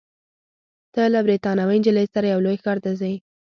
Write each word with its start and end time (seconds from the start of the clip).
ته 0.93 1.01
له 1.13 1.19
بریتانوۍ 1.25 1.77
نجلۍ 1.79 2.05
سره 2.13 2.25
یو 2.33 2.39
لوی 2.45 2.57
ښار 2.63 2.77
ته 2.83 2.91
ځې. 2.99 3.13